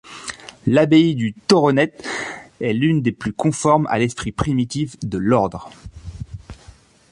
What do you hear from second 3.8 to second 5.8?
à l’esprit primitif de l’Ordre.